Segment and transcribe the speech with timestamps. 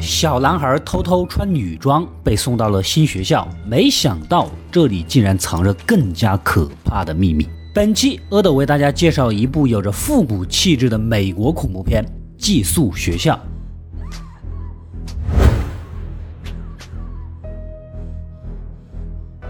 [0.00, 7.48] 小男孩偷偷穿女装被送到了新学校，没想到这里竟然藏着更加可怕的秘密。
[7.74, 12.04] 本期阿斗为大家介绍一部有着复古气质的美国恐怖片
[12.36, 13.34] 《寄宿学校》。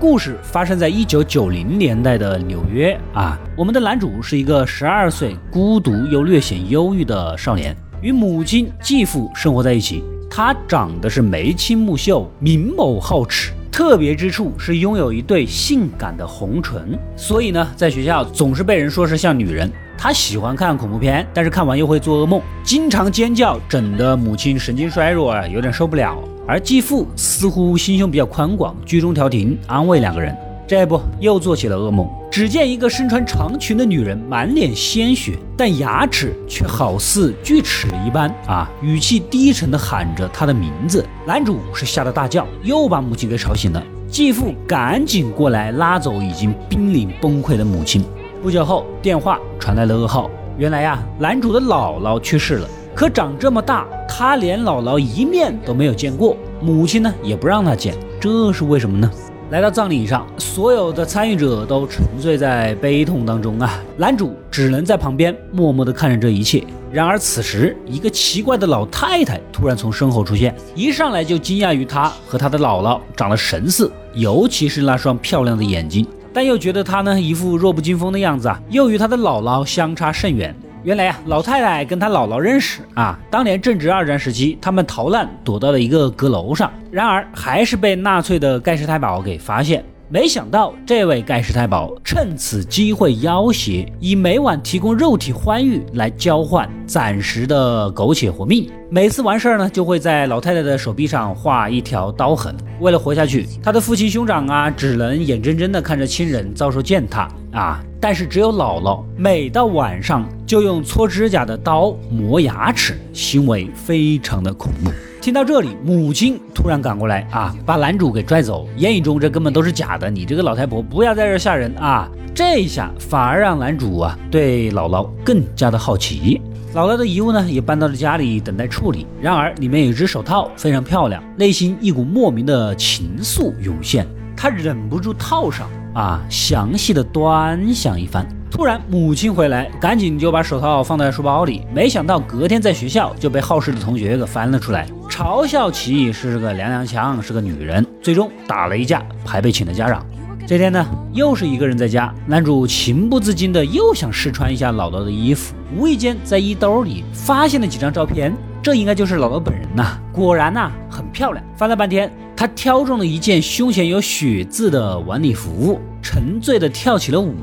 [0.09, 10.05] 故事发生在一九九零年代的纽约啊，我们的男主是一个十二岁孤独又略显忧郁的少年，与母亲、继父生活在一起。
[10.31, 19.69] 他长得是眉清目秀、明眸皓齿，特别之处是拥有一对性感的红唇，所以呢，在学校总是被人说是像女人。
[19.99, 26.17] 他喜欢看恐怖片，但是看完又会做噩梦，经常尖叫，整得母亲神经衰弱啊，有点受不了。
[26.49, 30.37] 而继父似乎心胸比较宽广，居中调停，安慰两个人。
[30.69, 32.09] 这不又做起了噩梦。
[32.31, 38.71] 只见一个身穿长裙的女人，满脸鲜血，但牙齿却好似锯齿一般啊！
[38.83, 41.05] 语气低沉地喊着她的名字。
[41.27, 43.83] 男主是吓得大叫，又把母亲给吵醒了。
[44.09, 48.05] 继父赶紧过来拉走已经濒临崩溃的母亲。
[48.43, 52.69] 不久后，电话传来了噩耗，原来呀，男主的姥姥去世了。
[52.95, 53.87] 可长这么大，
[54.19, 59.11] 他连姥姥一面都没有见过，母亲呢也不让他见，这是为什么呢？
[59.51, 63.79] 来到葬礼上，所有的参与者都沉醉在悲痛当中啊！
[63.99, 66.65] 男主只能在旁边默默地看着这一切。
[66.91, 80.57] 然而此时，一个奇怪的老太太突然从身后出现，一上来就惊讶于他和他的姥姥长得神似，尤其是那双漂亮的眼睛，但又觉得他呢一副弱不禁风的样子啊，又与他的姥姥相差甚远。
[80.87, 83.19] 原来呀，老太太跟她姥姥认识啊。
[83.29, 89.85] 当年正值二战时期，他们逃难躲到了一个阁楼上，然而还是被纳粹的盖世太保给发现。
[90.09, 98.71] 没想到，这位盖世太保趁此机会要挟，以每晚提供肉体欢愉来交换暂时的苟且活命。
[98.89, 102.55] 每次完事儿呢，就会在老太太的手臂上画一条刀痕。
[102.79, 107.83] 为了活下去，他的父亲兄长啊，只能眼睁睁地看着亲人遭受践踏啊。
[108.09, 114.93] 但是只有姥姥，每到晚上就用搓指甲的刀磨牙齿，行为非常的恐怖。
[115.21, 118.69] 听到这里，母亲突然赶过来啊，把男主给拽走。
[118.77, 122.09] 言语中这根本都是假的，你这个老太婆不要在这吓人啊！
[122.33, 126.41] 这一下反而让男主啊对姥姥更加的好奇。
[126.77, 129.05] 姥姥的遗物呢也搬到了家里等待处理。
[129.21, 134.07] 然而里面有一只手套，非常漂亮，内心一股莫名的情愫涌现，
[134.37, 138.27] 他忍不住套上啊，详细的端详一番。
[138.51, 141.67] 突然，母亲回来，赶紧就把手套放在书包里。
[141.75, 147.85] 没想到隔天在学校就被好事的同学给翻了出来，嘲笑其是个娘娘腔，是个女人。
[148.03, 150.05] 最终打了一架，还被请了家长。
[150.47, 158.33] 这天呢，又是一个人在家，男主情不自禁的又想试穿一下姥姥的衣服，无意间在衣兜里发现了几张照片，
[158.63, 159.99] 这应该就是姥姥本人呐。
[160.13, 161.45] 果然呐，很漂亮。
[161.57, 167.35] 翻了半天，他挑中了一件胸前有血字的晚礼服，沉醉的跳起了舞。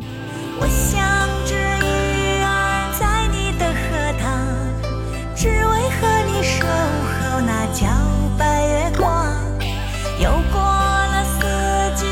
[0.60, 4.30] 我像只鱼儿在你的荷塘，
[5.36, 7.90] 只为和你守候那皎
[8.38, 9.34] 白月光。
[10.22, 11.42] 又过了四
[11.96, 12.06] 季，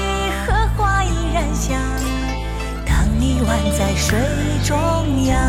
[0.46, 1.80] 荷花依然香。
[2.86, 3.62] 当你宛。
[3.78, 4.20] 在水
[4.64, 4.76] 中
[5.26, 5.40] 央。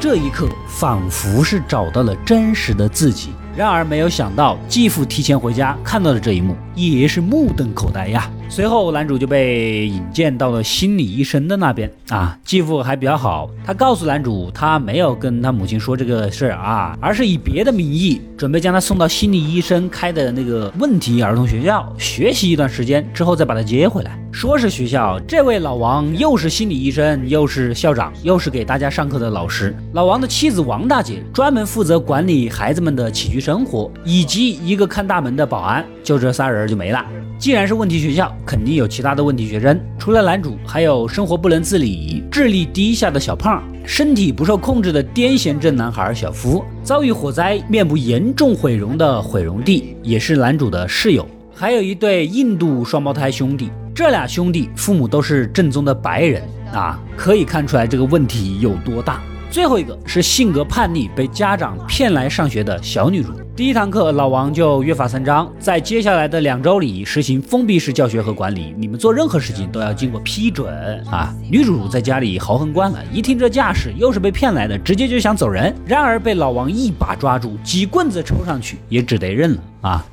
[0.00, 3.30] 这一刻，仿佛是找到了真实的自己。
[3.58, 8.30] 然而，没有想到继父提前回家，看到了这一幕，也是目瞪口呆呀。
[8.50, 12.36] 随后，男主就被引荐到了心理医生的那边啊。
[12.44, 24.18] 继父还比较好，他告诉男主，他没有跟他母亲说这个事儿啊，而是以别的名义准备将他送到心理医生开的那个问题儿童学校学习一段时间，之后再把他接回来。
[24.32, 29.76] 说是学校，这位老王又是心理医生，又是校长，又是给大家上课的老师。
[29.92, 37.04] 老王的妻子王大姐专门负责管理孩子们的起居生活，以及一个看大门的保安，就这仨人就没了。
[37.38, 39.80] 既然是问题学校，肯定有其他的问题学生。
[39.96, 51.24] 除了男主，还有生活不能自理、智力低下的小胖，身体不受控制的癫痫症男孩小夫，遭遇火灾面部严重毁容的毁容弟，也是男主的室友。
[51.54, 56.42] 还有一对印度双胞胎兄弟，这俩兄弟父母都是正宗的白人
[56.72, 59.22] 啊，可以看出来这个问题有多大。
[59.50, 63.32] 最后一个是性格叛逆、被家长骗来上学的小女主。
[63.56, 71.34] 第一堂课，老王就约法三章，在接下来的两周里实行封闭式教学和管理，你们做任何事情都要经过批准啊。
[71.50, 75.74] 女主在家里豪横惯了，一听这架势，又是被骗来的，直接就想走人。
[75.86, 80.06] 然而被老王一把抓住，几棍子抽上去，也只得认了啊。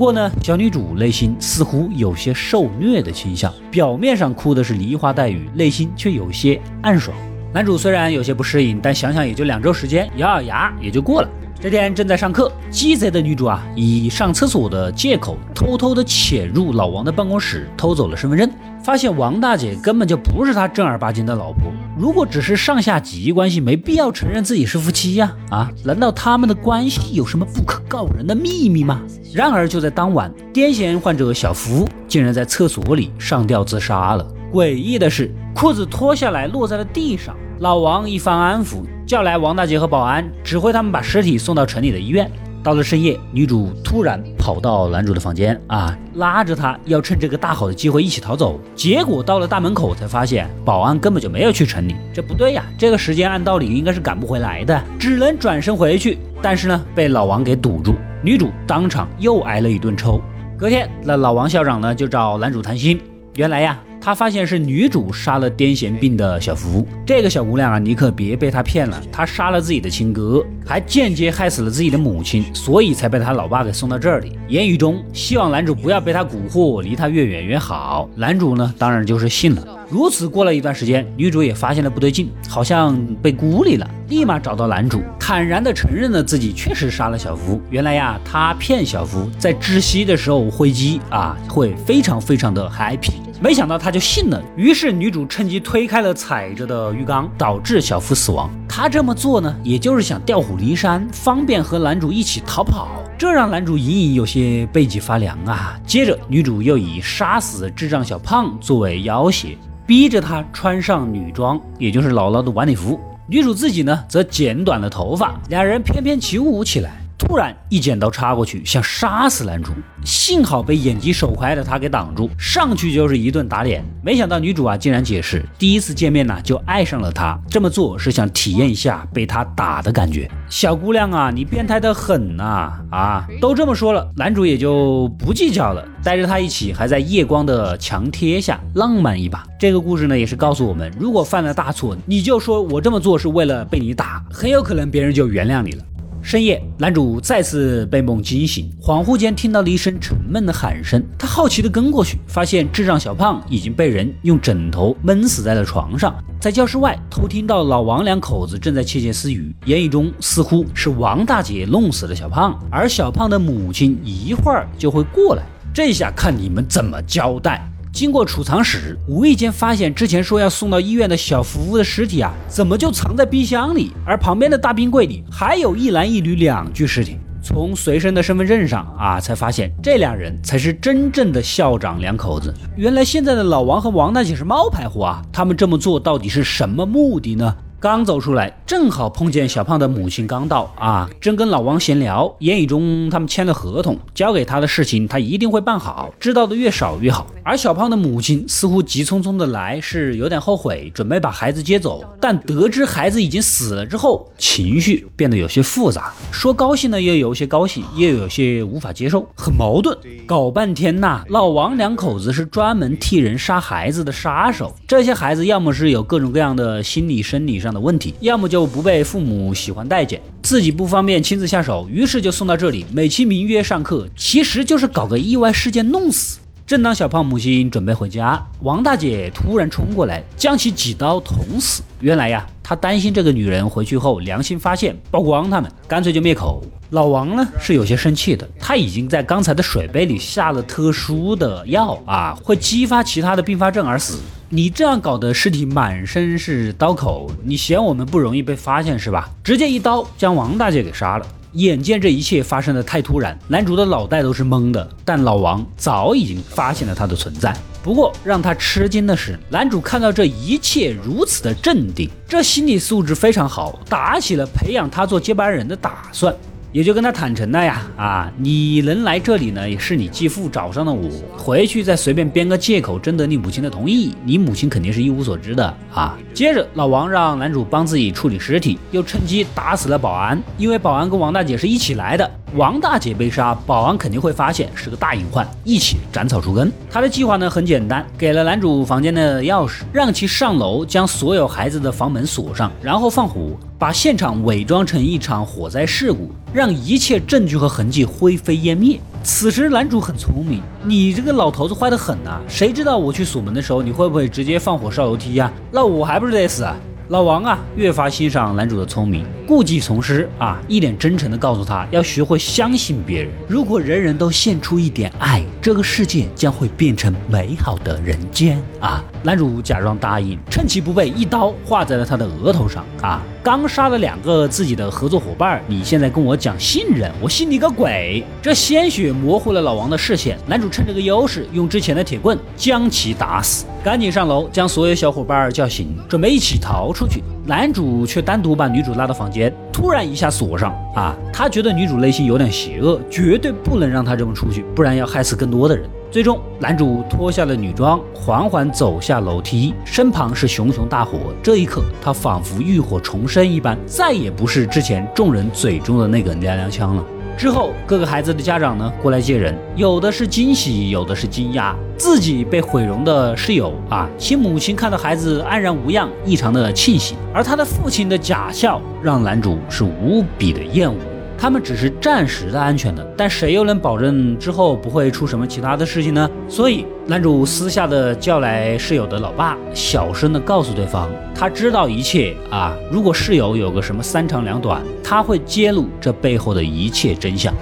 [0.00, 7.14] 不过呢，小女主内心似乎有些受虐的倾向，表面上哭的是梨花带雨，内心却有些暗爽。
[7.52, 11.28] 男主虽然有些不适应，但想想也就两周时间，咬咬牙也就过了。
[11.62, 18.50] 这天正在上课，鸡贼的女主啊，以上厕所的借口，偷偷的潜入老王的办公室，偷走了身份证。
[18.82, 25.36] 发现王大姐根本就不是他正儿八经的老婆，如果只是上下级关系，没必要承认自己是夫妻呀！
[25.50, 29.02] 啊，难道他们的关系有什么不可告人的秘密吗？
[29.34, 34.26] 然而就在当晚，癫痫患者小福竟然在厕所里上吊自杀了。
[34.50, 37.36] 诡异的是，裤子脱下来落在了地上。
[37.58, 38.76] 老王一番安抚，
[39.10, 42.30] 叫来王大姐和保安，指挥他们把尸体送到城里的医院。
[42.62, 48.60] 到了深夜，女主突然跑到男主的房间啊，拉着他要趁这个大好的机会一起逃走。
[48.72, 51.96] 结果到了大门口才发现，保安根本就没有去城里。
[52.14, 56.16] 这不对呀，这个时间按道理应该是赶不回来的，只能转身回去。
[56.40, 60.22] 但是呢，被老王给堵住，女主当场又挨了一顿抽。
[60.56, 63.00] 隔天，那老王校长呢就找男主谈心，
[63.34, 63.76] 原来呀。
[64.00, 69.00] 他发现是女主杀了癫痫病的小福，这个小姑娘啊，你可别被她骗了。
[69.12, 74.32] 她杀了自己的亲哥，还间接害死了自己的母亲，所以才被她老爸给送到这里。
[74.48, 78.08] 言语中希望男主不要被她蛊惑，离她越远越好。
[78.16, 79.79] 男主呢，当然就是信了。
[79.90, 87.60] 如此过了一段时间，女主也发现了不对劲，好像被孤立了，立马找到男主，坦然的承认了自己确实杀了小福。
[87.70, 93.14] 原来呀，他骗小福在窒息的时候会击啊，会非常非常的 happy。
[93.42, 98.50] 没想到他就信了，于是女主趁机推开了踩着的浴缸，导致小福死亡。
[98.68, 102.88] 她这么做呢，也就是想调虎离山，方便和男主一起逃跑。
[103.18, 105.78] 这让男主隐隐有些背脊发凉啊。
[105.86, 109.56] 接着，女主又以杀死智障小胖作为要挟，
[109.90, 113.00] 逼着她穿上女装，也就是姥姥的晚礼服。
[113.26, 116.99] 女主自己呢，则剪短了头发，两人翩翩起舞起来。
[117.20, 119.72] 突然，一剪刀插过去，想杀死男主，
[120.04, 123.84] 幸好被眼疾手快的他给挡住，上去就是一顿打脸。
[124.02, 130.28] 没想到女主啊，竟然解释，第一次见面呢就爱上了他，这么做是想体验一下被他打的感觉。
[130.48, 132.72] 小姑娘啊，你变态的很呐！
[132.90, 139.44] 啊，都这么说了，男主也就不计较了，带着她一起，还在夜光的墙贴下浪漫一把。
[139.58, 145.84] 这个故事呢，也是告诉我们，如果犯了大错，你就说我这么做是为了被你打，很有可能别人就原谅你了。
[146.22, 151.02] 深夜，男主再次被梦惊醒，恍惚间听到了一声沉闷的喊声。
[151.18, 156.14] 他好奇地跟过去，发现智障小胖已经被人用枕头闷死在了床上。
[156.38, 165.42] 在教室外，偷听到老王两口子正在窃窃私语，言语中似乎是王大姐弄死了小胖，而小胖的母亲一会儿就会过来。
[165.72, 167.66] 这下看你们怎么交代。
[167.92, 173.92] 经过储藏室，无意间发现之前说要送到医院的小福的尸体啊，怎么就藏在冰箱里？
[174.06, 177.18] 而旁边的大冰柜里还有一男一女两具尸体。
[177.42, 182.54] 从随身的身份证上啊，才发现这两人才是真正的校长两口子。
[182.76, 185.22] 原来现在的老王和王大姐是冒牌货啊！
[185.32, 187.56] 他们这么做到底是什么目的呢？
[187.80, 197.26] 刚走出来，正好碰见小胖的母亲刚到啊，正跟老王闲聊，言语中他们签了合同，交给他的事情他一定会办好，知道的越少越好。
[197.42, 209.96] 而小胖的母亲似乎急匆匆的来，是有点后悔，准备把孩子接走，但得知孩子已经死了之后，情绪变得有些复杂，说高兴呢又有些高兴，又有些无法接受，很矛盾。
[210.26, 217.69] 搞半天呐，老王两口子是专门替人杀孩子的杀手，这些孩子要么是有各种各样的心理生理上。
[217.72, 226.38] 的问题，要么就不被父母喜欢待见，自己不方便亲自下手，于是就送到这里，美其名曰上课，其实就是搞个意外事件弄死。
[226.66, 231.82] 正当小胖母亲准备回家，王大姐突然冲过来，将其几刀捅死。
[231.98, 236.62] 原来呀，她担心这个女人回去后良心发现，曝光他们，干脆就灭口。
[236.90, 244.20] 老王呢是有些生气的，他已经在刚才的水杯里下了特殊的药啊，会激发其他的并发症而死。
[244.52, 249.30] 你这样搞得尸体满身是刀口，你嫌我们不容易被发现是吧？
[249.44, 251.26] 直接一刀将王大姐给杀了。
[251.52, 254.90] 眼见这一切发生的太突然，男主的脑袋都是懵的。
[255.04, 257.56] 但老王早已经发现了他的存在。
[257.80, 266.34] 不过让他吃惊的是，男主看到这一切如此的镇定，这心理素质非常好，打起了培养他做接班人的打算。
[266.72, 276.16] 也就跟他坦诚了呀，啊，你能来这里呢，也是你继父找上了我，回去再随便编个借口征得你母亲的同意，你母亲肯定是一无所知的啊。
[276.32, 286.72] 接着老王让男主帮自己处理尸体，又趁机打死了保安，因为保安跟王大姐是一起来的，王大姐被杀，保安肯定会发现是个大隐患，一起斩草除根。
[286.90, 293.50] 他的计划呢很简单，给了男主房间的钥匙，让其上楼将所有孩子的房门锁上，然后放火。
[293.78, 299.00] 把现场伪装成一场火灾事故，让一切证据和痕迹灰飞烟灭。
[299.22, 302.38] 此时男主很聪明，你这个老头子坏得很呐！
[302.46, 305.50] 谁知道我去锁门的时候，你会不会直接放火烧楼梯呀？
[305.72, 306.76] 那我还不是得死啊！
[307.10, 313.32] 老王啊，越发欣赏男主的聪明，故技重施啊，一脸真诚的告诉他，要学会相信别人。
[313.48, 319.02] 如果人人都献出一点爱，这个世界将会变成美好的人间啊！
[319.24, 323.20] 男主假装答应，趁其不备，一刀划在了他的额头上啊！
[323.42, 328.22] 刚杀了两个自己的合作伙伴，你现在跟我讲信任，我信你个鬼！
[328.42, 333.64] 这鲜血模糊了老王的视线，男主趁这个优势，用之前的铁棍将其打死。
[333.82, 337.24] 赶紧上楼，将所有小伙伴叫醒，准备一起逃出去。
[337.46, 340.74] 男主却单独把女主拉到房间，突然一下锁上。
[340.94, 345.88] 啊，他觉得女主内心有点邪恶，绝对不能让她这么出去，不然要害死更多的人。
[346.10, 351.18] 最终，男主脱下了女装，缓缓走下楼梯，身旁是熊熊大火。
[351.42, 357.04] 这一刻，他仿佛浴火重生一般，再也不是之前众人嘴中的那个娘娘腔了。
[357.40, 361.74] 之后，各个孩子的家长呢过来接人，有的是惊喜，有的是惊讶。
[361.96, 367.16] 自己被毁容的室友啊，其母亲看到孩子安然无恙，异常的庆幸。
[367.32, 370.98] 而他的父亲的假笑，让男主是无比的厌恶。
[371.40, 376.30] 他们只是暂时的安全的，但谁又能保证之后不会出什么其他的事情呢？
[376.50, 382.76] 所以男主私下的叫来室友的老爸，小声的告诉对方，他知道一切啊。
[382.92, 387.54] 如果室友有个什么三长两短，他会揭露这背后的一切真相。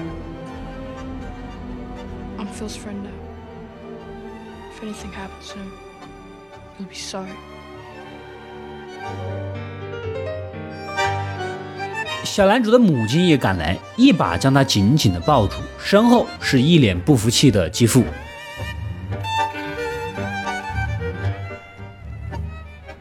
[12.38, 18.04] 小男主的母亲也赶来，一把将他紧紧的抱住，身后是一脸不服气的继父。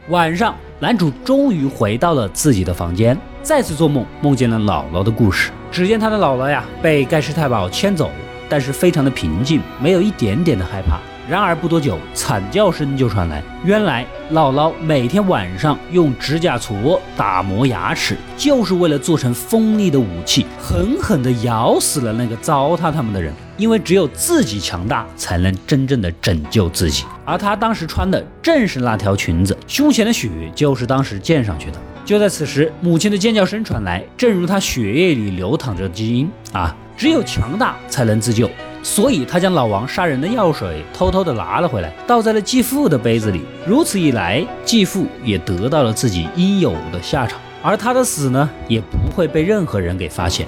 [0.08, 5.52] 晚上，男主终于回到了自己的房间，再次做梦，梦见了姥姥的故事。
[5.70, 8.10] 只见他的姥姥呀，被盖世太保牵走，
[8.48, 10.98] 但是非常的平静，没有一点点的害怕。
[11.28, 13.42] 然而不多久，惨叫声就传来。
[13.62, 23.30] 原来姥姥每天晚上用指甲锉打磨牙齿，就是为了做成锋利的武器，狠狠地咬死了那个糟蹋他们的人。
[23.58, 27.04] 因为只有自己强大，才能真正的拯救自己。
[27.26, 31.78] 而她当时穿的正是那条裙子，胸前的血就是当时溅上去的。
[32.06, 38.48] 就在此时，母亲的尖叫声传来，正如她血液里流淌着基因啊，只有强大才能自救。
[38.82, 43.42] 所以他将老王杀人的药水偷偷的拿了回来，倒在了继父的杯子里。
[43.66, 50.46] 如此一来，继父也得到了自己应有的下场，而他的死呢，也不会被任何人给发现。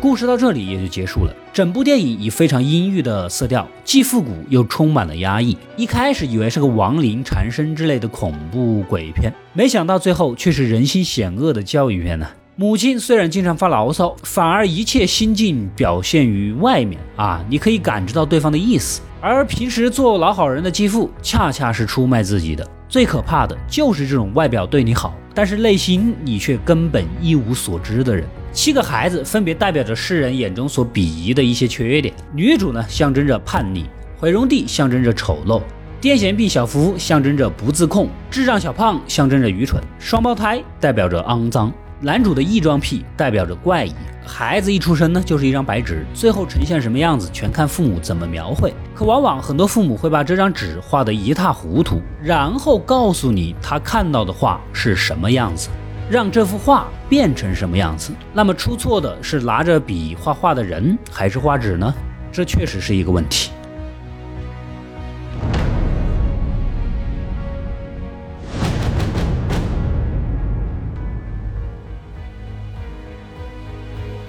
[0.00, 1.34] 故事到这里也就结束了。
[1.52, 5.54] 整部电影以非常阴郁的色调，既复古又充满了压抑。
[5.76, 12.26] 一开始以为是个亡灵缠身之类的恐怖鬼片，没想到最后却是人心险恶的教育片呢。
[12.56, 19.02] 母亲虽然经常发牢骚，反而一切心境表现于外面啊，你可以感知到对方的意思。
[19.20, 22.66] 而平时做老好人的继父，恰恰是出卖自己的。
[22.88, 28.26] 最可怕的就是这种外表对你好，但是内心你却根本一无所知的人。
[28.52, 32.12] 七个孩子分别代表着世人眼中所鄙夷的一些缺点。
[32.34, 33.84] 女主呢，象征着叛逆；
[34.18, 35.62] 毁容帝象征着丑陋；
[36.00, 41.70] 癫痫病小福象征着不自控；智障小胖象征着愚蠢；双胞胎代表着肮脏；
[42.00, 43.94] 男主的异装癖代表着怪异。
[44.26, 48.74] 孩子一出生呢，就是一张白纸，最后呈现什么样子，全看父母怎么描绘。
[49.00, 55.70] 可往往很多父母会把这张纸画得一塌糊涂，然后告诉你他看到的画是什么样子。
[56.10, 58.12] 让这幅画变成什么样子？
[58.34, 61.94] 那么出错的是拿着笔画画的人，还是画纸呢？
[62.30, 63.52] 这确实是一个问题。